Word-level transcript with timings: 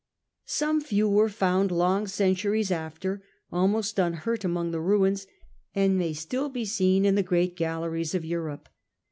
Some 0.47 0.81
few 0.81 1.07
were 1.07 1.29
found, 1.29 1.69
long 1.71 2.07
centuries 2.07 2.71
after, 2.71 3.21
almost 3.51 3.99
unhurt 3.99 4.43
among 4.43 4.71
the 4.71 4.79
ruins, 4.81 5.27
and 5.75 5.95
may 5.95 6.07
be 6.09 6.13
still 6.15 6.65
seen 6.65 7.05
in 7.05 7.13
the 7.13 7.21
great 7.21 7.55
galleries 7.55 8.15
of 8.15 8.25
Europe. 8.25 8.67